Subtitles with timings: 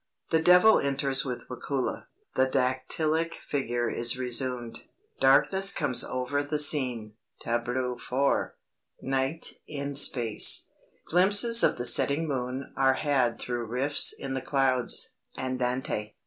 [0.31, 4.85] The devil enters with Wakula (the dactyllic figure is resumed).
[5.19, 7.13] Darkness comes over the scene.
[7.41, 8.49] "TABLEAU IV.
[9.03, 10.69] NIGHT, IN SPACE
[11.05, 16.15] "Glimpses of the setting moon are had through rifts in the clouds (Andante).